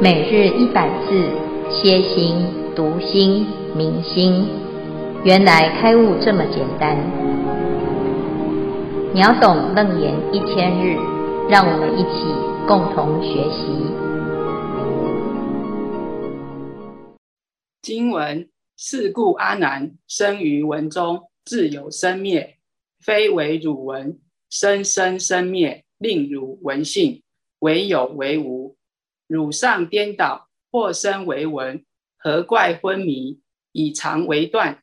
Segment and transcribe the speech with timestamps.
[0.00, 1.28] 每日一百字，
[1.72, 2.36] 歇心、
[2.76, 3.44] 读心、
[3.76, 4.46] 明心，
[5.24, 6.96] 原来开悟这么简单。
[9.12, 10.96] 秒懂楞严一千日，
[11.50, 12.32] 让我们一起
[12.68, 13.66] 共同学习。
[17.82, 22.58] 经文：是故阿难生于文中，自有生灭，
[23.00, 24.16] 非为汝文，
[24.48, 27.20] 生生生灭，令汝闻信，
[27.58, 28.77] 为有为无。
[29.28, 31.84] 汝上颠倒，或生为文，
[32.16, 33.40] 何怪昏迷？
[33.72, 34.82] 以常为断，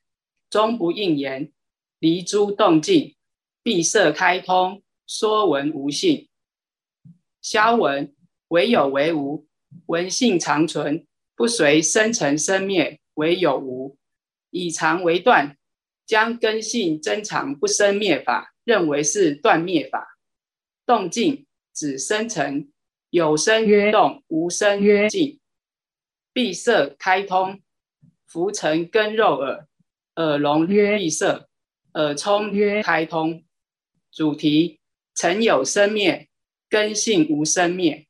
[0.50, 1.52] 终不应言。
[2.00, 3.16] 离诸动静，
[3.64, 6.30] 闭塞开通，说文无信。
[7.42, 8.16] 消文，
[8.50, 9.48] 为有为无，
[9.88, 13.98] 闻性常存，不随生成生灭，为有无。
[14.52, 15.58] 以常为断，
[16.06, 20.20] 将根性真常不生灭法，认为是断灭法。
[20.86, 22.72] 动静指生成。
[23.16, 25.40] 有生动，无生静，
[26.34, 27.62] 闭塞开通，
[28.28, 29.68] 浮尘根肉耳，
[30.16, 31.48] 耳聋闭塞，
[31.94, 32.52] 耳聪
[32.84, 33.42] 开通。
[34.12, 34.82] 主题：
[35.14, 36.28] 曾有生灭，
[36.70, 38.06] 根性无生灭。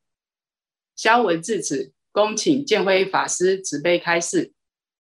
[0.95, 4.53] 消文至此，恭请建辉法师慈悲开示。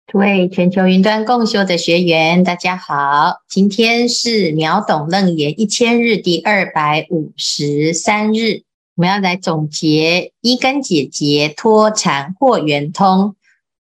[0.08, 8.65] 诸位全球云端共修的学员，大家好，今天是秒懂楞严一千日第二百五十三日。
[8.96, 13.36] 我们要来总结一根解结脱缠或圆通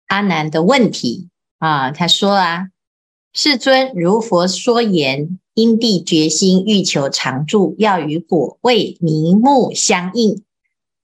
[0.06, 2.68] 阿难的问题啊，他说啊，
[3.32, 10.44] 世尊如佛说言，因地决心欲求常住，要与果位名目相应，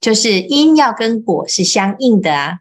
[0.01, 2.61] 就是因要跟果是相应的啊。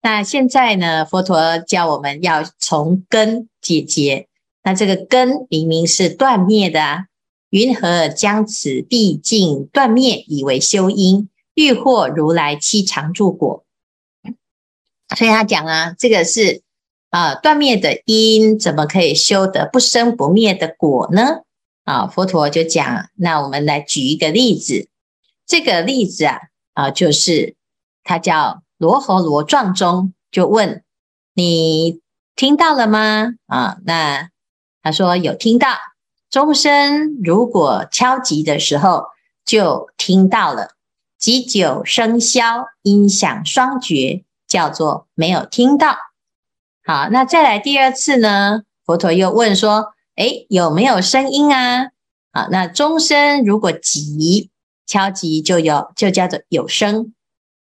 [0.00, 4.28] 那现在呢，佛陀教我们要从根解结，
[4.62, 7.07] 那这个根明明是断灭的啊。
[7.50, 13.64] 云何将此毕竟断灭以为修因，欲获如来七常住果？
[15.16, 16.62] 所以他讲啊，这个是
[17.08, 21.42] 啊断灭的因，怎么可以修得不生不灭的果呢？
[21.84, 24.88] 啊，佛陀就讲，那我们来举一个例子，
[25.46, 26.38] 这个例子啊
[26.74, 27.54] 啊，就是
[28.04, 30.84] 他叫罗睺罗状中，就问
[31.32, 32.02] 你
[32.36, 33.32] 听到了吗？
[33.46, 34.28] 啊，那
[34.82, 35.68] 他说有听到。
[36.30, 39.04] 钟声如果敲击的时候，
[39.46, 40.68] 就听到了；
[41.18, 45.96] 击久声消，音响双绝，叫做没有听到。
[46.84, 48.64] 好，那再来第二次呢？
[48.84, 51.92] 佛陀又问说：“诶，有没有声音啊？”
[52.30, 54.50] 好，那钟声如果急
[54.86, 57.12] 敲击，就有，就叫做有声；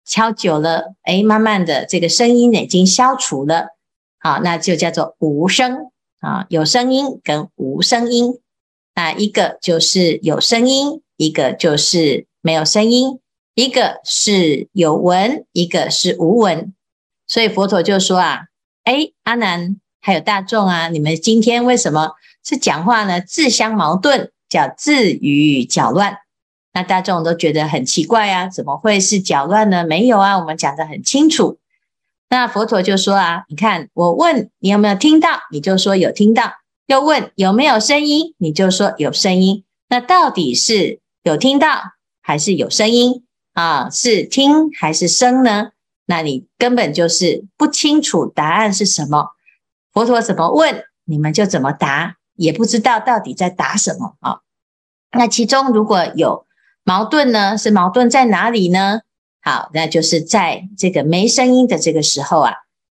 [0.06, 3.76] 敲久了，诶，慢慢的这个声音已经消除了。
[4.20, 5.92] 好，那就叫做无声
[6.22, 8.40] 啊，有声音跟无声音。
[8.96, 13.20] 那一个就是有声音，一个就是没有声音，
[13.56, 16.74] 一个是有闻，一个是无闻。
[17.26, 18.46] 所以佛陀就说啊，
[18.84, 22.12] 哎，阿难还有大众啊，你们今天为什么
[22.44, 23.20] 是讲话呢？
[23.22, 26.18] 自相矛盾，叫自语搅乱。
[26.74, 29.86] 那大众都觉得很奇怪啊，怎么会是搅乱呢？
[29.86, 31.58] 没有啊，我们讲的很清楚。
[32.30, 36.52] 那佛陀就说啊，你看我问你有没有听到，你就说有听到。
[36.86, 39.64] 又问有没有声音，你就说有声音。
[39.90, 43.24] 那到底是有听到还是有声音
[43.54, 43.90] 啊？
[43.90, 45.72] 是听还是声呢？
[46.06, 49.30] 那你根本就是不清楚答案是什么。
[49.94, 54.40] 佛陀怎么问，你们就怎么答，也不知道到底在答什么啊。
[55.12, 56.46] 那其中如果有
[56.84, 59.02] 矛盾呢，是矛盾在哪里呢？
[59.42, 62.54] 好，那就是在这个没声音的这个时候啊，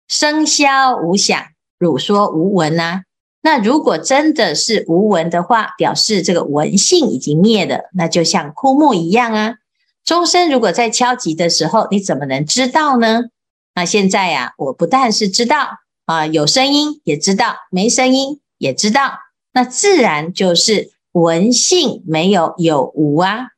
[0.07, 1.39] 声消无响，
[1.77, 3.03] 汝说无闻啊。
[3.45, 9.57] 那如果真的是无闻的话，表示这个闻性已经灭了，那就像枯木一样啊。
[10.03, 13.25] 钟声如果在敲击的时候，你怎么能知道呢？
[13.75, 15.67] 那现在呀、我不但是知道
[16.05, 19.19] 啊，有声音也知道，没声音也知道，
[19.53, 23.49] 那自然就是闻性没有有无啊，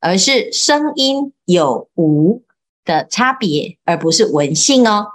[0.00, 2.42] 而是声音有无
[2.84, 5.06] 的差别，而不是闻性哦。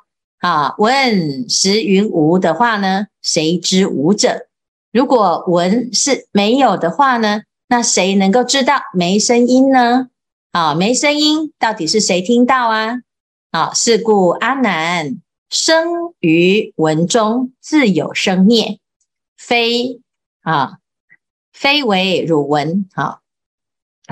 [0.42, 4.48] 啊，闻实云无的话呢，谁知无者？
[4.92, 10.10] 如果闻是没有的话呢，那谁能够知道没声音呢？
[10.52, 13.02] 啊，没声音到底是谁听到啊？
[13.52, 18.80] 啊，是故阿难生于文中，自有生灭，
[19.38, 20.02] 非
[20.42, 20.80] 啊，
[21.54, 22.90] 非为汝闻。
[22.96, 23.20] 啊，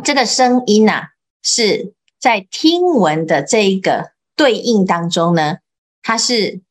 [0.04, 1.08] 这个声音呐、
[1.42, 5.58] 是在听闻的这一个对应当中呢。
[6.10, 6.62] 它是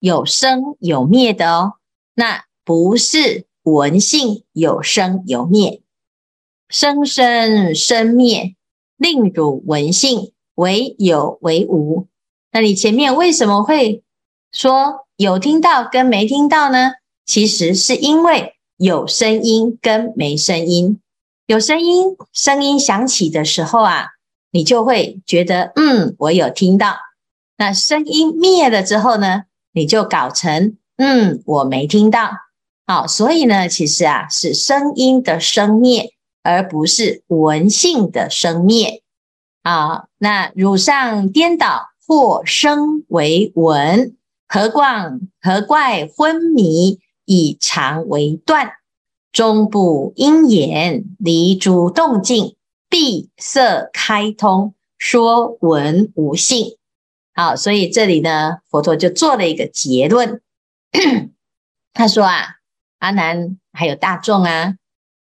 [0.00, 1.72] 有生有灭的哦，
[2.14, 5.80] 那不是闻性有生有灭，
[6.68, 8.54] 生生生灭，
[8.98, 12.06] 令汝闻性为有为无，
[12.50, 14.02] 那你前面为什么会
[14.52, 16.92] 说有听到跟没听到呢？
[17.24, 21.00] 其实是因为有声音跟没声音。
[21.46, 24.08] 有声音，声音响起的时候啊，
[24.50, 26.98] 你就会觉得，嗯，我有听到。
[27.62, 32.32] 那声音灭了之后呢，你就搞成，嗯，我没听到。
[32.88, 36.12] 好，所以呢，其实啊，是声音的生灭，
[36.42, 39.04] 而不是闻性的生灭。
[39.62, 44.16] 啊，那汝上颠倒，或声为闻，
[44.48, 48.72] 何况何怪昏迷，以常为断，
[49.30, 52.56] 终不应言，离诸动静，
[52.88, 56.76] 闭塞开通，说闻无性。
[57.42, 60.40] 好，所以这里呢，佛陀就做了一个结论，
[61.92, 62.58] 他说啊，
[63.00, 64.74] 阿难还有大众啊，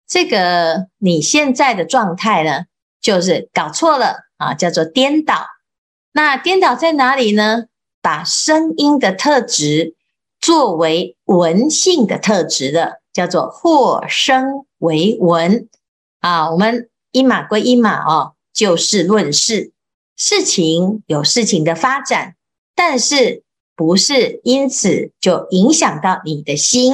[0.08, 2.66] 这个你现在的状态呢，
[3.02, 4.28] 就是搞错了。
[4.38, 5.46] 啊，叫做颠倒。
[6.14, 7.66] 那颠倒在哪里呢？
[8.02, 9.94] 把声音的特质
[10.40, 15.70] 作为闻性的特质的，叫做或声为闻。
[16.22, 19.74] 啊，我们一码归一码哦，就事论事，
[20.24, 22.36] 事情有事情的发展，
[22.76, 23.42] 但是
[23.76, 26.94] 不是因此就影响到你的心。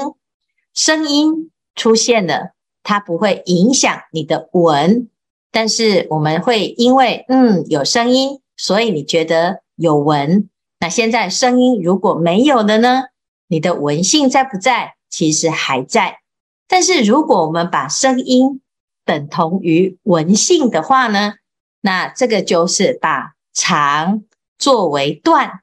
[0.74, 2.54] 声音出现了，
[2.84, 5.10] 它不会影响你的闻。
[5.52, 10.48] 但是我们会因为嗯有声音，所以你觉得有闻。
[10.80, 13.08] 那现在声音如果没有了呢？
[13.50, 14.96] 你的闻性在不在？
[15.10, 16.20] 其实还在。
[16.66, 18.62] 但是如果我们把声音
[19.04, 21.34] 等同于闻性的话呢？
[21.88, 24.24] 那这个就是把常
[24.60, 25.62] 作为断。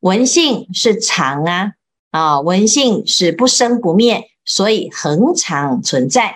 [0.00, 1.74] 文性是常啊
[2.10, 6.34] 啊，文性是不生不灭，所以恒常存在。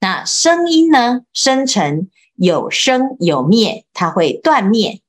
[0.00, 1.20] 那声音呢？
[1.32, 2.10] 生成。
[2.34, 5.00] 有生有灭，它会断灭。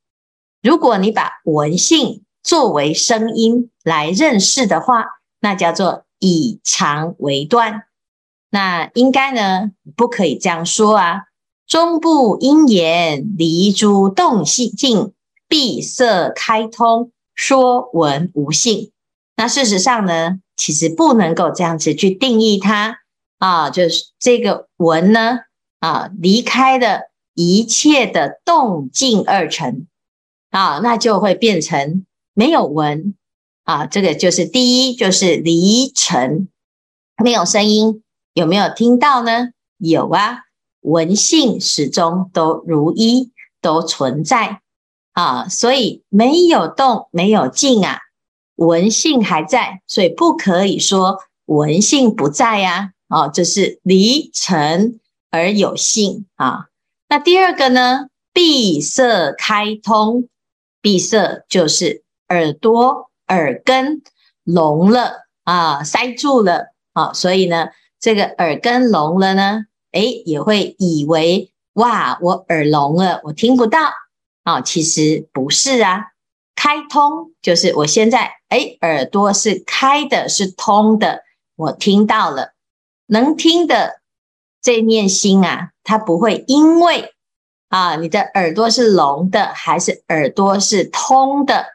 [0.61, 5.05] 如果你把文性作为声音来认识的话，
[5.39, 7.85] 那叫做以常为断。
[8.51, 11.23] 那应该呢，不可以这样说啊。
[11.67, 15.13] 终不应言，离诸动静，
[15.47, 18.91] 闭塞开通，说文无性。
[19.35, 22.99] 那事实上呢，其实不能够这样子去定义它
[23.39, 25.39] 啊，就是这个文呢
[25.79, 27.09] 啊，离开的。
[27.37, 29.87] 一切的动静二成
[30.51, 33.13] 啊，那就会变成没有闻
[33.65, 33.85] 啊。
[33.85, 36.47] 这个就是第一，就是离尘，
[37.21, 38.01] 没有声音，
[38.33, 39.49] 有没有听到呢？
[39.79, 40.43] 有啊，
[40.85, 44.61] 文性始终都如一，都存在
[45.13, 45.47] 啊。
[45.49, 47.99] 所以没有动，没有静啊，
[48.55, 52.91] 文性还在，所以不可以说文性不在呀。
[53.07, 54.99] 哦，这是离尘
[55.29, 56.67] 而有性啊。
[57.07, 58.07] 那第二个呢？
[58.33, 60.27] 闭塞开通，
[60.81, 64.01] 闭塞就是耳朵耳根
[64.43, 73.79] 聋了啊，塞住了啊，所以呢，这个耳根聋了呢，诶，也会以为哇，我耳聋了，我听不到
[74.43, 76.07] 啊，其实不是啊。
[76.53, 81.23] 开通就是我现在诶，耳朵是开的，是通的，
[81.55, 82.53] 我听到了，
[83.07, 84.01] 能听的。
[84.61, 87.13] 这念心啊，它不会因为
[87.69, 91.67] 啊，你的耳朵是聋的还是耳朵是通的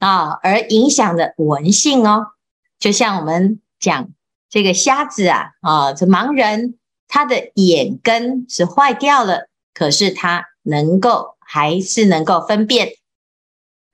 [0.00, 2.32] 啊，而影响的闻性哦。
[2.80, 4.08] 就像我们讲
[4.50, 6.76] 这个瞎子啊，啊，这盲人
[7.14, 12.88] 他的眼根是坏掉了，可是他能够还是能够分辨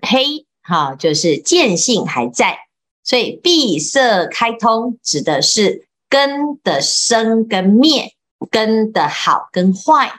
[0.00, 2.56] 黑，哈、啊，就是见性还在。
[3.04, 8.14] 所以闭塞开通指的是根的生跟灭。
[8.50, 10.14] 根的好跟坏，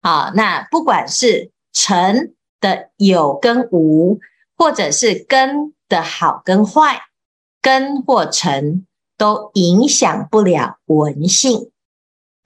[0.00, 4.20] 啊，那不管是尘的有跟无，
[4.56, 7.02] 或者是根的好跟坏，
[7.60, 8.86] 根或尘
[9.18, 11.72] 都影响不了闻性。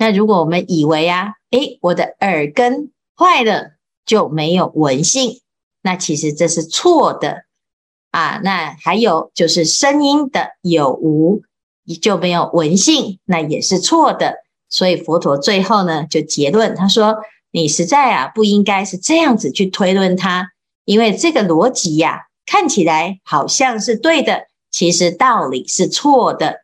[0.00, 3.73] 那如果我们以为啊，诶，我的耳根坏了
[4.07, 5.42] 就没有闻性，
[5.83, 7.45] 那其实这是错的
[8.11, 8.40] 啊。
[8.42, 11.42] 那还有就是声音的有无
[12.00, 14.37] 就没有闻性，那也是错的。
[14.71, 17.19] 所以佛陀最后呢，就结论，他说
[17.52, 20.49] ：“你实在啊，不应该是这样子去推论它，
[20.87, 26.61] 因为这个逻辑呀、看起来好像是对的，其实道理是错的。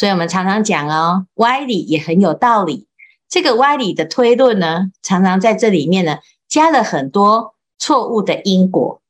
[0.00, 2.86] 所以我们常常讲哦，歪理也很有道理。
[3.28, 9.02] 这个歪理的推论呢，常常在这里面呢，加了很多错误的因果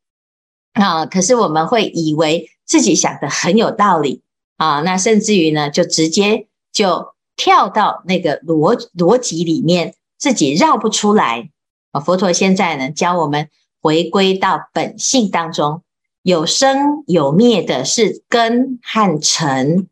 [0.73, 1.06] 啊。
[1.06, 4.23] 可是我们会以为自己想的很有道理
[4.56, 11.49] 啊，那甚至于呢，就直接就。”跳到那个逻逻辑里面，自己绕不出来
[11.90, 11.99] 啊！
[11.99, 13.49] 佛陀现在呢，教我们
[13.80, 15.82] 回归到本性当中。
[16.23, 19.88] 有生有灭的是根和尘，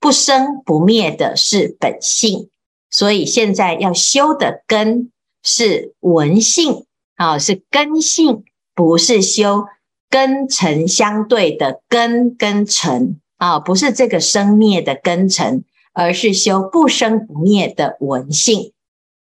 [0.00, 2.48] 不生不灭的是本性。
[2.90, 5.12] 所以现在要修的根
[5.44, 8.42] 是闻性啊，是根性，
[8.74, 9.66] 不是修
[10.08, 18.72] 根尘相对的根跟尘啊，不是这个生灭的根尘，而是修不生不灭的闻性。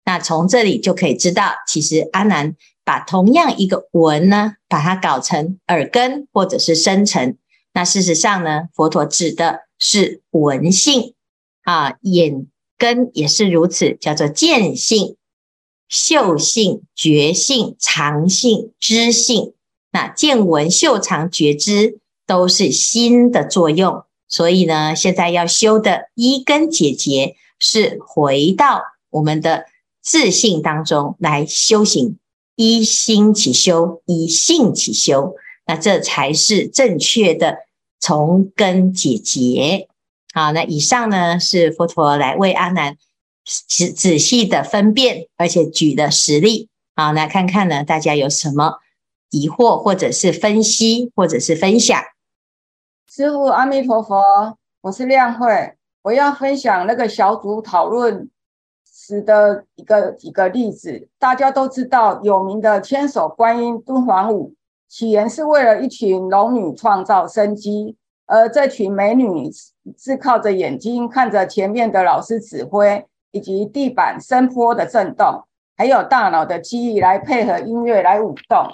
[0.06, 2.56] 那从这里就可以知道，其实阿难
[2.86, 7.38] 把同样一个闻呢，把它搞成耳根或者是生尘。
[7.74, 11.14] 那事实上呢，佛陀指的是闻性
[11.64, 15.16] 啊，眼根也是如此，叫做见性、
[15.88, 19.54] 嗅性、觉性、常性、知性。
[19.92, 29.66] 那见闻嗅尝觉知都是心的作用，所以呢，现在要修的一根解结是回到我们的。
[30.00, 32.18] 自性当中来修行，
[32.56, 37.58] 一心起修，依性起修，那这才是正确的
[38.00, 39.88] 从根解结。
[40.34, 42.98] 好，那以上呢是佛陀来为阿难
[43.68, 46.70] 仔仔细的分辨，而且举的实例。
[46.96, 48.80] 好，来看看呢，大家有什么
[49.30, 52.02] 疑惑，或者是分析，或者是分享。
[53.10, 58.30] 师父阿弥陀佛，我是亮慧，我要分享那个小组讨论。
[59.00, 64.54] 时的一个几个例子，大家都知道有名的千手观音敦煌舞，
[64.90, 69.50] 起源是为了一群龙女创造生机，而这群美女
[69.98, 75.44] 是靠着眼睛看着前面的老师指挥，以及地板声波的震动，
[75.76, 78.70] 还有大脑的记忆来配合音乐来舞动。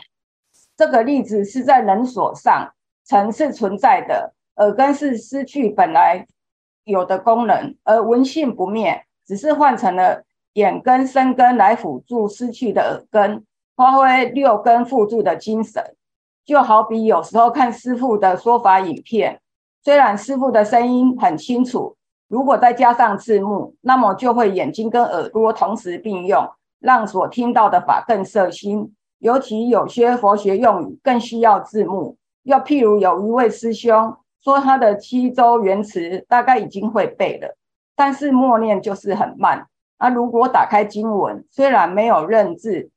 [0.77, 2.73] 这个例子是在人所上，
[3.05, 6.25] 尘是存在的，耳根是失去本来
[6.83, 9.03] 有的功能，而闻性不灭。
[9.25, 15.95] 只是换成了眼根、身根来辅助失去的耳根，发挥六根辅助的精神。
[16.45, 19.39] 就好比有时候看师父的说法影片，
[19.83, 21.95] 虽然师父的声音很清楚，
[22.27, 28.93] 如果再加上字幕，那么就会眼睛跟耳朵同时并用，让所听到的法更摄心。
[29.19, 32.17] 尤其有些佛学用语更需要字幕。
[32.43, 37.55] 又譬如有一位师兄说他的七周圆词大概已经会背了。
[37.95, 39.67] 但是默念就是很慢。
[39.97, 42.89] 那如果打开经文，虽然没有认字、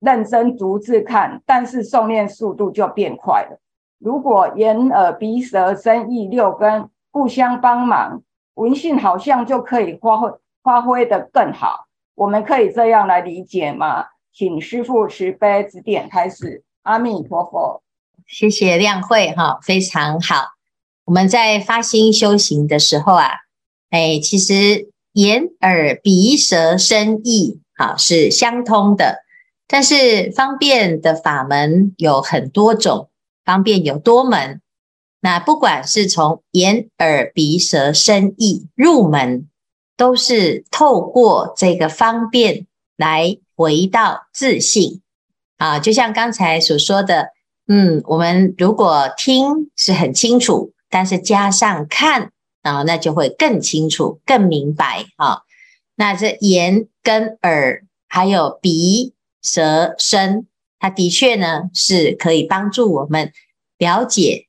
[0.00, 3.60] 认真逐字看，但是诵念速度就变快了。
[3.98, 8.22] 如果眼、耳、鼻、舌、身、意六根互相帮忙，
[8.54, 10.30] 闻性好像就可以发挥
[10.62, 11.86] 发挥得更好。
[12.14, 14.06] 我们可以这样来理解吗？
[14.32, 16.62] 请师父慈悲指点开始。
[16.82, 17.82] 阿弥陀佛。
[18.26, 20.52] 谢谢亮慧哈，非常好。
[21.06, 23.30] 我们在发心修行的时候啊。
[23.90, 29.24] 哎，其实眼、耳、鼻、舌、身、意，好是相通的。
[29.68, 33.10] 但是方便的法门有很多种，
[33.44, 34.60] 方便有多门。
[35.20, 39.46] 那不管是从眼、耳、鼻、舌、身、意入门，
[39.96, 45.02] 都是透过这个方便来回到自信。
[45.58, 47.28] 啊，就像刚才所说的，
[47.68, 52.32] 嗯，我们如果听是很清楚，但是加上看。
[52.62, 55.42] 啊，那就会更清楚、更明白啊。
[55.94, 60.46] 那这眼跟耳，还有鼻、舌、身，
[60.78, 63.32] 它的确呢是可以帮助我们
[63.78, 64.46] 了解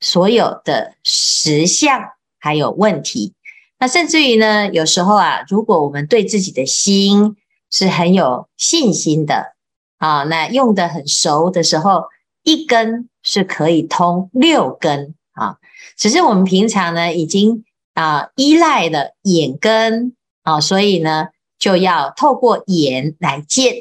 [0.00, 2.00] 所有的实相，
[2.38, 3.34] 还有问题。
[3.80, 7.36] 那甚至于呢，有时候啊，如果我们对自己的心
[7.70, 9.54] 是很有信心的
[9.98, 12.04] 啊，那用得很熟的时候，
[12.42, 15.58] 一根是可以通六根啊。
[15.96, 17.64] 只是我们平常呢，已经
[17.94, 21.28] 啊依赖了眼根啊，所以呢
[21.58, 23.74] 就要透过眼来见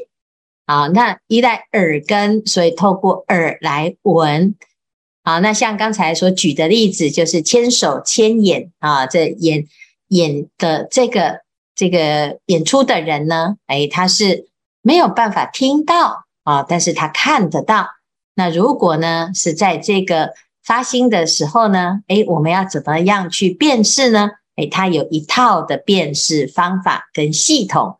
[0.67, 0.87] 啊。
[0.89, 4.55] 那依赖耳根，所以透过耳来闻
[5.23, 5.39] 啊。
[5.39, 9.65] 那像刚才所举的例子，就是千手千眼啊，这演
[10.09, 11.41] 演的这个
[11.75, 14.47] 这个演出的人呢，哎，他是
[14.83, 17.87] 没有办法听到啊，但是他看得到。
[18.35, 20.33] 那如果呢是在这个
[20.63, 24.29] 发心的时候呢，诶，我们要怎么样去辨识呢？
[24.57, 27.97] 诶，它有一套的辨识方法跟系统，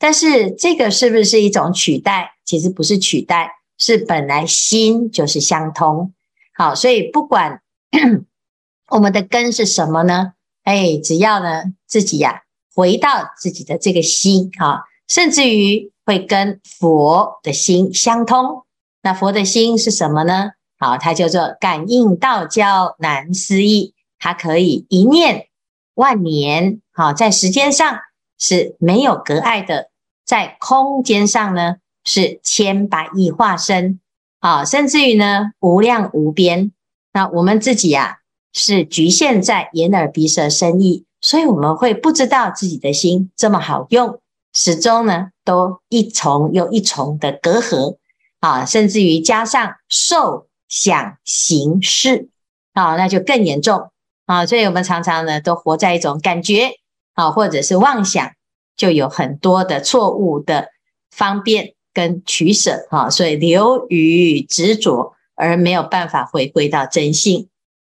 [0.00, 2.32] 但是这个是不是一种取代？
[2.46, 6.12] 其实不是取代，是本来心就是相通。
[6.54, 7.60] 好，所以不管
[8.90, 10.32] 我们的根是什么呢？
[10.64, 12.42] 诶，只要呢自己呀、
[12.74, 18.64] 回到自己的这个心啊，甚至于会跟佛的心相通。
[19.02, 20.52] 那佛的心是什么呢？
[20.78, 25.48] 好，它叫做感应道交难思议，它可以一念
[25.94, 26.80] 万年。
[26.90, 27.98] 好，在时间上
[28.38, 29.89] 是没有隔碍的，
[30.30, 33.98] 在空间上呢是千百亿化身。
[34.38, 36.70] 啊，甚至于呢无量无边。
[37.12, 38.18] 那我们自己啊
[38.52, 44.20] 是局限在眼耳鼻舌身意，所以我们会不知道自己的心这么好用，
[44.54, 47.98] 始终呢都一重又一重的隔阂
[48.38, 52.30] 啊，甚至于加上受想行识
[52.72, 53.90] 啊，那就更严重
[54.24, 54.46] 啊。
[54.46, 56.70] 所以我们常常呢都活在一种感觉
[57.12, 58.32] 啊，或者是妄想，
[58.76, 60.68] 就有很多的错误的
[61.10, 61.74] 方便。
[61.92, 67.48] 跟取舍哈，所以流于执着而没有办法回归到真性。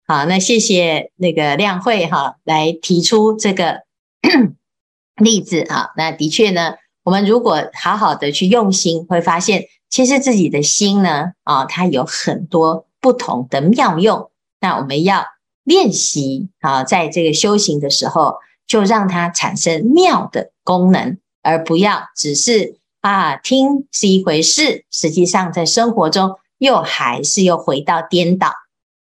[0.07, 3.81] 好，那谢谢那个亮慧哈来提出这个
[5.21, 5.93] 例子哈。
[5.97, 14.31] 那的确呢，我们如果好好的去用心，会发现其实自己的心呢啊，它有很多不同的妙用。
[14.61, 15.27] 那我们要
[15.65, 18.37] 练习啊，在这个修行的时候，
[18.69, 22.79] 就让它产生妙的功能，而不要只是。
[23.01, 28.53] 啊，听是一回事，实际上在生活中又还是又回到颠倒。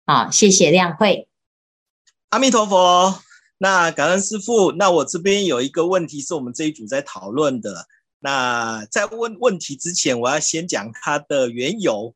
[0.04, 1.26] 啊，谢谢亮慧，
[2.28, 3.18] 阿弥陀佛。
[3.56, 4.72] 那感恩师父。
[4.72, 7.86] 那我这边有一个问题是我们这一组在讨论的。
[8.20, 12.14] 那在问问题之前，我要先讲它的缘由。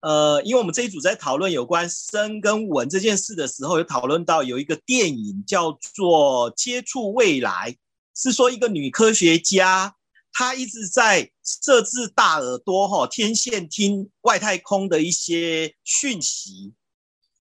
[0.00, 7.72] 呃，因为我们这一组在讨论有关声跟文这件事的时候，有讨论到有一个电影叫做《接触未来》，
[8.14, 9.94] 是说一个女科学家。
[10.30, 16.74] 她一直在设置大耳朵，哈，天线听外太空的一些讯息。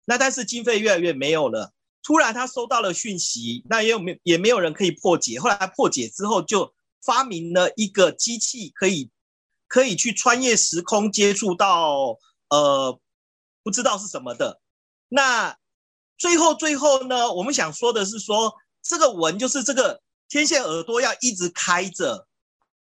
[0.06, 5.38] 那但是经费越来越没有了，突然他收到了讯息，那也有没也没有人可以破解。
[5.38, 6.72] 后来他破解之后，就
[7.04, 9.10] 发明了一个机器，可以
[9.68, 12.16] 可以去穿越时空，接触到
[12.50, 12.98] 呃
[13.62, 14.60] 不知道是什么的。
[15.08, 15.56] 那
[16.18, 22.26] 最后最后呢，我们想说的是说，这个闻就是这个天线耳朵要一直开着。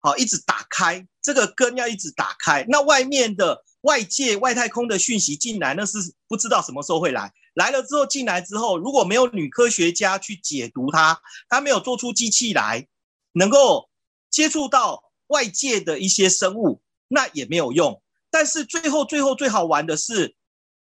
[0.01, 2.66] 好，一直打开这个根要一直打开。
[2.70, 7.33] 那外面的外界外太空的讯息进来，那是不知道什么时候会来。
[7.53, 12.88] 来了之后进来之后，如果没有女科学家去解读它，它没有做出机器来，
[13.33, 13.90] 能够
[14.29, 18.01] 接触到外界的一些生物，那也没有用。
[18.29, 20.35] 但是最后最后最好玩的是，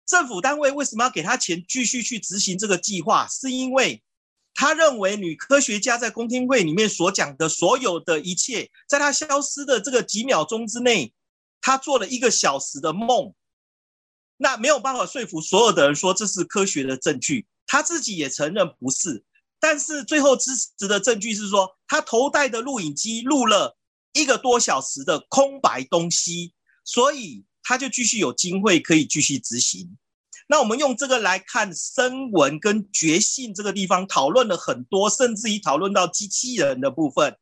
[0.06, 3.28] 政府单位为什么要给他钱继续去执行这个计划？
[3.28, 4.02] 是因为。
[4.58, 11.14] 他认为女科学家在公听会里面所讲的所有的一切，在他消失的这个几秒钟之内，
[11.60, 13.34] 他做了一个小时的梦，
[14.38, 17.46] 那没有办法说服所有的人说这是科学的证据。
[17.68, 19.26] 他自己也承认不是，
[19.60, 23.76] 但是最后支持的证据是说，他头戴的录影机录了
[24.14, 26.54] 一个多小时的空白东西，
[26.86, 29.98] 所以他就继续有机会可以继续执行。
[30.48, 37.36] 那我们用这个来看声纹跟觉性这个地方讨论了很多，甚至于讨论到机器人的部分。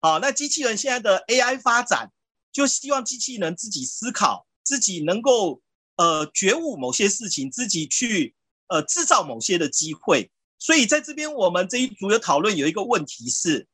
[0.00, 2.10] 好，那机器人现在的 AI 发展，
[2.52, 5.62] 就希望机器人自己思考，自己能够
[5.94, 8.34] 呃觉悟某些事情，自己去
[8.66, 10.32] 呃制造某些的机会。
[10.58, 13.68] 所以在这边我们这一组的讨论有一个问题是：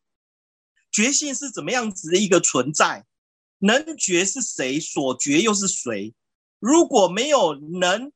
[0.93, 3.07] 觉性是怎么样子的一个存在？
[3.59, 4.79] 能觉是谁？
[4.81, 6.15] 所觉又是谁？
[6.59, 8.13] 如果没有能。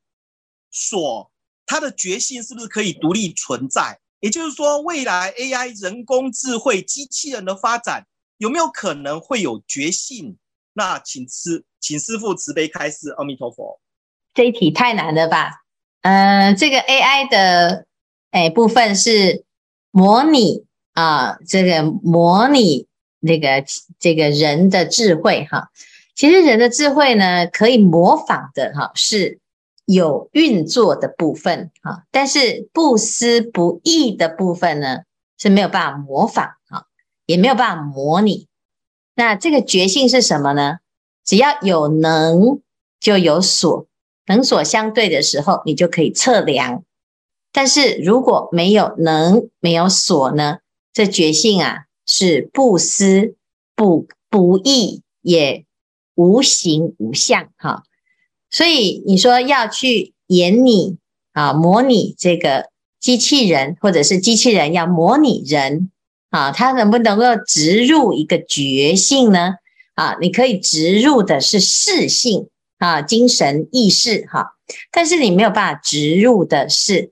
[0.74, 1.30] 所
[1.66, 4.00] 它的觉性是不是可以独立存在？
[4.20, 8.06] 也就是说，未来 AI 人工智慧机器人的发展
[8.38, 10.38] 有没有可能会有觉性？
[10.72, 13.10] 那请师请师父慈悲开示。
[13.18, 13.78] 阿弥陀佛。
[14.32, 15.62] 这一题太难了吧？
[16.00, 17.86] 嗯、呃，这个 AI 的
[18.30, 19.44] 哎部分是
[19.90, 22.86] 模拟啊，这个模拟
[23.22, 23.64] 那个
[23.98, 25.70] 这个人的智慧哈。
[26.14, 29.38] 其实人的智慧呢，可以模仿的哈是。
[29.84, 35.00] 有运作的部分哈，但是不思不意的部分呢，
[35.36, 36.86] 是没有办法模仿哈，
[37.26, 38.46] 也没有办法模拟。
[39.16, 40.78] 那这个觉性是什么呢？
[41.24, 42.60] 只要有能
[43.00, 43.86] 就有所，
[44.26, 46.84] 能所相对的时候，你就可以测量。
[47.50, 50.58] 但是如果没有能没有所呢，
[50.92, 53.34] 这觉性啊是不思
[53.74, 55.64] 不不意也
[56.14, 57.84] 无形无相哈。
[58.50, 60.98] 所以你说要去演你
[61.32, 62.68] 啊，模拟这个
[63.00, 65.90] 机器人，或者是机器人要模拟人
[66.30, 69.54] 啊，它能不能够植入一个觉性呢？
[69.94, 74.56] 啊，你可以植入的是识性啊，精神意识哈，
[74.90, 77.10] 但是你没有办法植入的是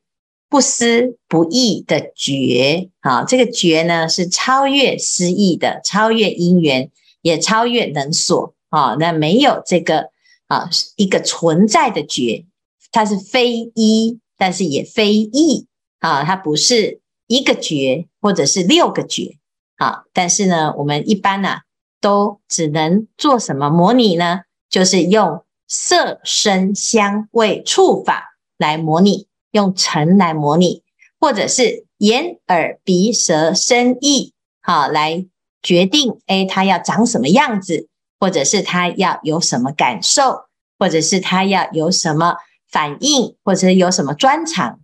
[0.50, 6.90] 不思不意的觉啊，这个觉呢是超越思意的，超越因缘，
[7.22, 10.10] 也超越能所啊，那没有这个。
[10.50, 12.44] 啊，一个存在的觉，
[12.90, 15.68] 它是非一，但是也非异
[16.00, 19.36] 啊，它不是一个觉，或者是六个觉
[19.76, 20.06] 啊。
[20.12, 21.58] 但是呢，我们一般呢、
[22.00, 24.40] 都只能做什么模拟呢？
[24.68, 30.82] 就是用色声香味触法来模拟，用尘来模拟，
[31.18, 34.32] 或者是眼耳鼻舌身意，
[34.62, 35.26] 好来
[35.62, 40.46] 决定，哎，他要长什么样子，或者是他要有什么感受，
[40.78, 42.36] 或者是他要有什么
[42.70, 44.80] 反应，或者是有什么专长。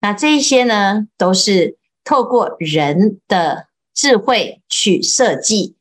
[0.00, 5.76] 那这些呢，都是透过人的智慧去设计，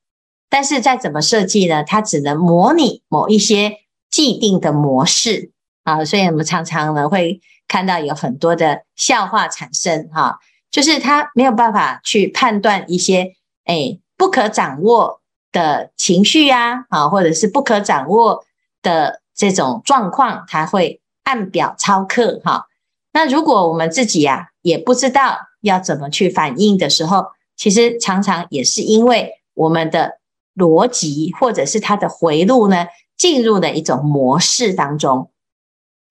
[0.50, 1.84] 但是再怎么设计呢？
[1.84, 3.78] 它只能模拟某一些
[4.10, 5.52] 既定的模式
[5.84, 10.40] 啊，所以我们常常呢会看到有很多的笑话产生哈、
[10.72, 13.34] 就是他没有办法去判断一些
[13.66, 18.46] 诶不可掌握的情绪呀啊，或者是不可掌握
[18.82, 22.68] 的这种状况，他会按表操课哈。
[23.14, 30.20] 那如果我们自己呀、啊、也不知道要怎么去反应的时候，其实常常也是因为我们的
[30.56, 32.86] 逻辑或者是它的回路呢
[33.18, 35.32] 进入了一种模式当中。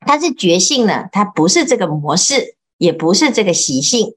[0.07, 4.14] 它是觉性呢，它不是这个模式，也不是这个习性，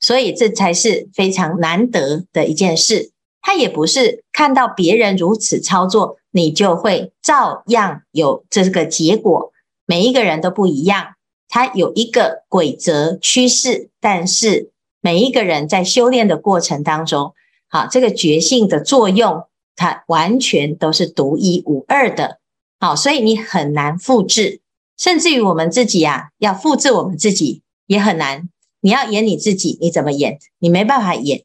[0.00, 3.10] 所以这才是非常难得的一件事。
[3.42, 9.52] 它也不是看到别人如此操作，你就会照样有这个结果。
[9.84, 11.14] 每一个人都不一样。
[11.48, 14.70] 它有一个规则趋势，但是
[15.02, 17.34] 每一个人在修炼的过程当中，
[17.68, 19.44] 好，这个觉性的作用，
[19.76, 22.38] 它完全都是独一无二的，
[22.80, 24.61] 好，所以你很难复制，
[25.02, 28.48] 甚至于我们自己啊，要复制我们自己也很难。
[28.80, 30.38] 你要演你自己，你怎么演？
[30.60, 31.42] 你没办法演，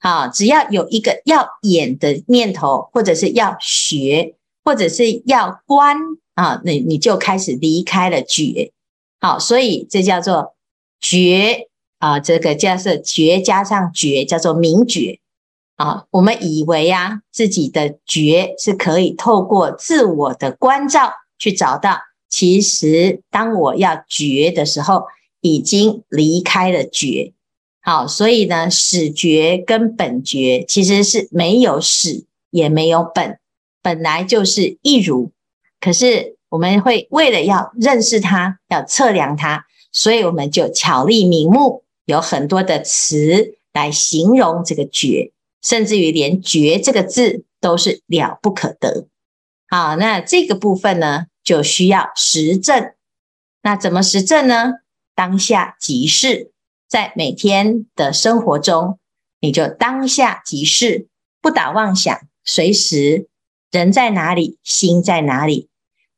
[0.00, 5.96] 好，只要有一个要演的念头，或者是要学，或者是要观
[6.34, 8.72] 啊，那你就开始离开了觉。
[9.20, 10.56] 好，所以这叫做
[11.00, 11.68] 觉
[12.00, 15.20] 啊，这个叫做觉加上觉，叫做明觉
[15.76, 16.06] 啊。
[16.10, 25.04] 我们以为啊，自己的觉是可以透过自我的关照去找到，其实当我要觉的时候，
[25.40, 27.32] 已经离开了觉。
[27.80, 33.38] 好，所以呢，始觉跟本觉其实是没有始，也没有本，
[33.82, 35.30] 本来就是一如。
[35.80, 36.34] 可是。
[36.48, 49.08] 我们会为了要认识它，要测量它，所以我们就巧立名目，有很多的词来形容这个觉，甚至于连“觉”这个字都是了不可得。
[49.68, 52.92] 好，那这个部分呢，就需要实证。
[53.62, 54.72] 那怎么实证呢？
[55.14, 56.50] 当下即是，
[56.88, 58.98] 在每天的生活中，
[59.40, 61.06] 你就当下即是，
[61.40, 63.28] 不打妄想，随时
[63.70, 65.68] 人在哪里，心在哪里。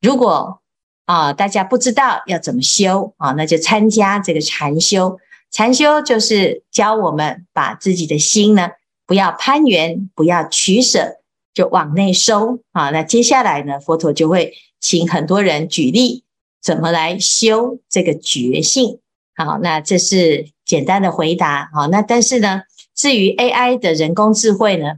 [0.00, 0.62] 如果
[1.04, 5.18] 啊，大家不知道要怎么修啊，那就参加这个禅修。
[5.50, 8.70] 禅修就是教我们把自己的心呢，
[9.06, 11.18] 不要攀缘，不要取舍，
[11.54, 12.90] 就往内收啊。
[12.90, 16.24] 那接下来呢，佛陀就会请很多人举例
[16.62, 19.00] 怎么来修这个觉性。
[19.34, 21.70] 好，那这是简单的回答。
[21.72, 22.62] 好，那但是呢，
[22.94, 24.94] 至于 AI 的人工智慧呢，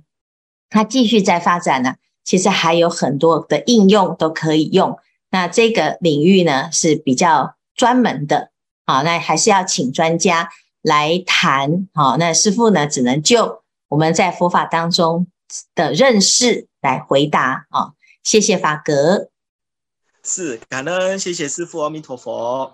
[0.68, 1.94] 它继续在发展呢。
[2.22, 4.96] 其实还有很多的应用都可以用，
[5.30, 8.52] 那这个领域呢是比较专门的，
[8.86, 15.26] 好，那还是要请专家来谈，好，那师父呢只能就我们在佛法当中
[15.74, 19.30] 的认识来回答，啊，谢谢法格，
[20.32, 22.72] 是感恩，谢谢师父，阿弥陀佛，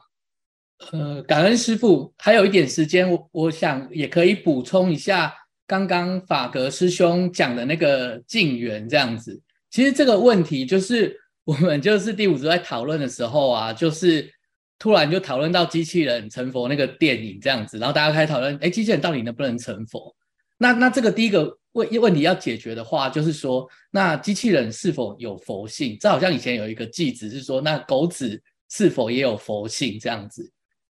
[0.93, 5.33] 呃，感恩师父，还有一点时间，我我想也可以补充一下
[5.67, 9.41] 刚刚法格师兄讲的那个净缘这样子。
[9.71, 14.31] 其实这个问题就是我们就是第五组在讨论的时候啊，就是
[14.79, 20.15] 突然就讨论到机器人成佛那个电影这样子，然后大家开始讨论，哎，机器人到底能不能成佛？
[20.59, 25.97] 那那这个第一个问问题要解决的话，就是说，那机器人是否有佛性？
[26.01, 30.51] 这好像以前有一个句子是说，那狗子是否也有佛性这样子？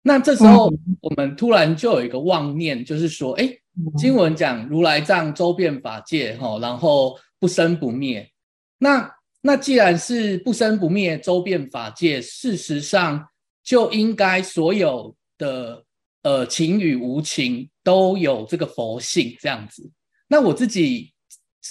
[0.03, 3.51] 那这时候我们突然就有一个妄念，就是说，哎，
[3.97, 8.31] 经文讲如来藏周遍法界，哈，然后不生不灭。
[8.79, 9.11] 那
[9.41, 13.27] 那既然是不生不灭、周遍法界，事实上
[13.65, 15.83] 就应该所有的
[16.23, 19.91] 呃情与无情都有这个佛性这样子。
[20.29, 21.13] 那我自己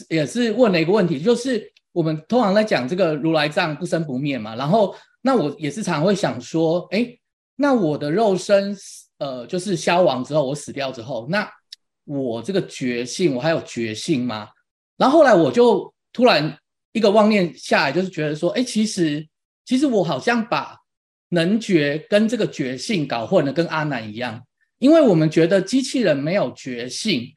[0.09, 7.19] 也是问了一个问题，就是我们通常在讲这个如来藏不生不灭嘛，然后那我也是常会想说，诶，
[7.55, 8.75] 那我的肉身
[9.19, 11.49] 呃就是消亡之后，我死掉之后，那
[12.05, 14.49] 我这个觉性我还有觉性吗？
[14.97, 16.57] 然后后来我就突然。
[16.95, 19.27] 一个妄念下来，就是觉得说，哎，其实
[19.65, 20.77] 其实我好像把
[21.27, 24.41] 能觉跟这个觉性搞混了，跟阿难一样。
[24.77, 27.34] 因为我们觉得机器人没有觉性，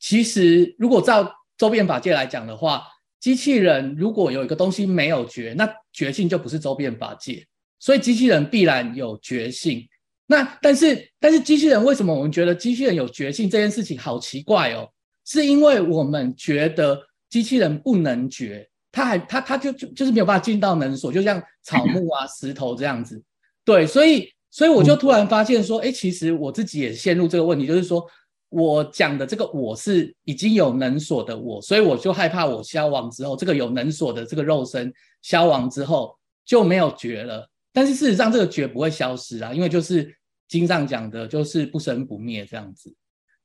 [0.00, 2.82] 其实如果照周遍法界来讲的话，
[3.20, 7.46] 机器人如果有一个东西没有觉，那觉性就不是周边法界，
[7.78, 9.86] 所以机器人必然有觉性。
[10.26, 14.88] 那但是但是机器人为什么我们觉得机器人有觉性这件事情好奇怪哦？
[15.26, 23.22] 是因为我们觉得机器人不能觉，它还它它就就就是没有办法进到能所，就像草木啊石头这样子。
[23.66, 28.02] 对，所以所以我就突然发现说，哎，其实我自己也陷入这个问题，就是说。
[28.50, 37.48] 我讲的这个我是已经有能所的我，所以我就害怕我消亡之后，这个有能所的这个肉身消亡之后就没有觉了。
[37.72, 40.12] 但是事实上，这个觉不会消失啊，因为就是
[40.48, 42.92] 经上讲的，就是不生不灭这样子。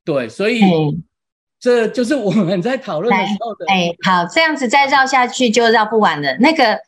[0.04, 1.04] 对，所以、嗯、
[1.60, 3.66] 这就是我们在讨论的时候的。
[3.68, 6.36] 哎，好，这样子再绕下去就绕不完了。
[6.40, 6.80] 那个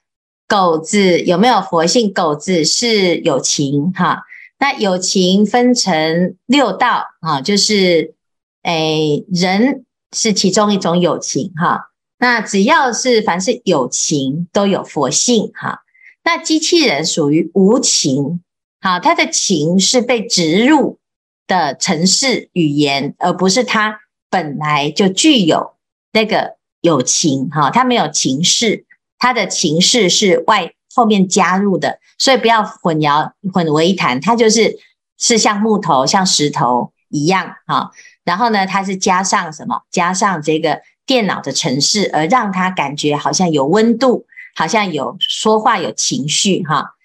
[0.48, 2.12] 狗子有没有佛性？
[2.12, 4.24] 狗子是有情哈。
[4.60, 8.16] 那有情分成六道啊，就是，
[8.64, 11.92] 诶，人是其中一种有情哈。
[12.18, 15.82] 那只要是凡是有情，都有佛性哈。
[16.24, 18.42] 那机器人属于无情，
[18.82, 20.98] 好，它的情是被植入
[21.46, 25.76] 的城市语言，而不是它本来就具有
[26.12, 27.70] 那个有情哈。
[27.70, 28.86] 它没有情势，
[29.20, 30.74] 它的情势是外。
[30.98, 34.20] 后面加入的，所以不要混淆混为一谈。
[34.20, 34.76] 它就是
[35.20, 37.92] 是像木头、像石头一样啊。
[38.24, 39.84] 然后呢，它是加上什么？
[39.92, 46.96] 加上这个电脑的程式，而让它感觉好像有温度，好像有说话、有情绪哈。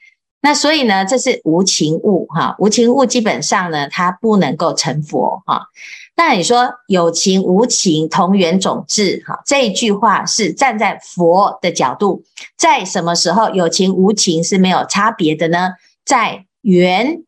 [0.40, 2.56] 那所以呢，这是无情物哈。
[2.58, 5.66] 无情物基本上呢，它不能够成佛哈。
[6.14, 12.22] 那你说有情无情同源种质，哈，这一句话是站在佛的角度，
[12.56, 15.70] 在什么时候有情无情是没有差别的呢？
[16.04, 17.22] 在缘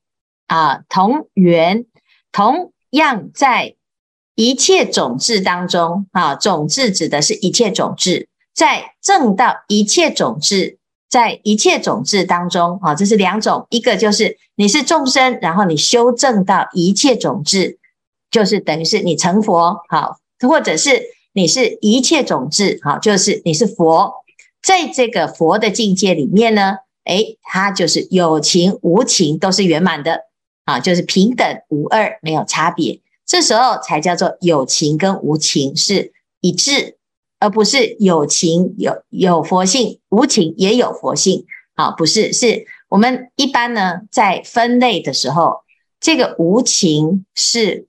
[0.47, 1.87] 啊，同缘
[2.31, 3.75] 同样在
[4.35, 17.79] 一切种质当中啊，种质指的是一切种质，在正到一切种质，在一切种质当中啊，这是两种，一个就是你是众生，然后你修正到一切种质。
[18.35, 24.13] 就是等于是你成佛，好，或者是你是一切种子，好，就是你是佛，
[24.61, 30.23] 在这个佛的境界里面呢，诶，它就是有情无情都是圆满的，
[30.65, 36.97] 啊，就是平等无二，没有差别，这时候才叫做有情跟无情是一致，
[37.39, 45.59] 而不是有情有有佛性，无情也有佛性，啊，不是，是我们一般呢在分类的时候，
[46.01, 47.87] 这个无情是。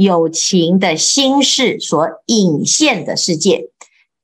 [0.00, 3.68] 有情的心事所引现的世界，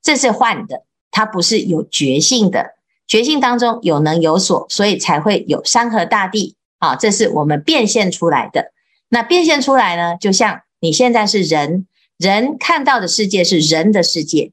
[0.02, 2.76] 这是幻的，它不是有觉性的。
[3.06, 8.72] 觉性当中有能有所，所以才会有山河大地啊，这是我们变现出来的。
[9.10, 11.86] 那变现出来呢，就像你现在是人，
[12.16, 14.52] 人看到的世界是人的世界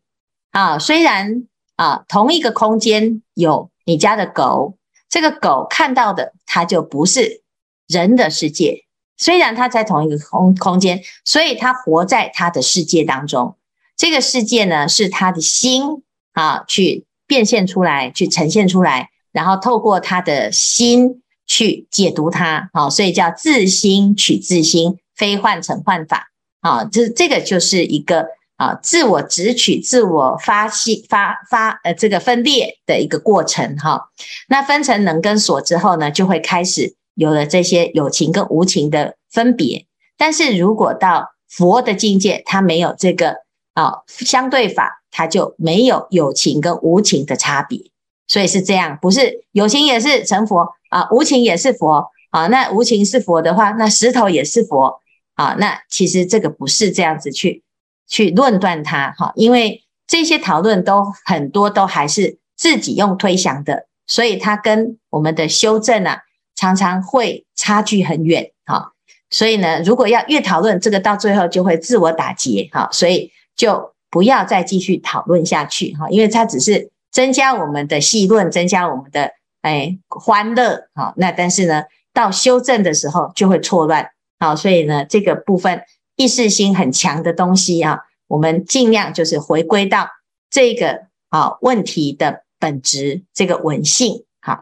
[0.51, 0.77] 啊。
[0.77, 4.77] 虽然啊，同一个空间有你家的狗，
[5.09, 7.43] 这个狗看到的它就不是
[7.87, 8.82] 人的世界。
[9.17, 13.55] 虽然他在同一个空空间，所以他活在他的世界当中。
[13.95, 22.69] 这个世界呢，是他的心啊，去变现出来，去呈现出来，然后透过他的心去解读它。
[22.73, 26.31] 好，所以叫自心取自心，非幻成幻法。
[26.61, 28.25] 啊，这这个就是一个
[28.57, 33.77] 啊，自我执取、自我发心发发呃这个分裂的一个过程。
[33.77, 34.09] 哈，
[34.49, 36.95] 那分成能跟所之后呢，就会开始。
[37.15, 39.85] 有了这些有情跟无情的分别，
[40.17, 47.79] 但是如果到佛的境界，它没有这个啊相对法，它就没有有情跟无情的差别。
[48.27, 52.47] 所以是这样，不是有情也是成佛啊，无情也是佛啊。
[52.47, 55.01] 那无情是佛的话，那石头也是佛
[55.35, 55.55] 啊。
[55.59, 57.63] 那其实这个不是这样子去
[58.07, 66.21] 去论断它哈，因为这些讨论都很多都还是自己用推想的，所以它跟我们的修正啊。
[66.63, 68.93] 常常会差距很远，哈，
[69.29, 85.81] 所以呢，如果要越讨论这个，到最后就会自我打结，哈，所以就不要再继续讨论下去，哈，因为它只是增加我们的戏论，增加我们的哎欢乐，哈，那但是呢，到修正的时候就会错乱，好，所以呢，这个部分
[86.15, 90.07] 意识心很强的东西啊，我们尽量就是回归到
[90.49, 94.61] 这个啊问题的本质，这个稳性，好。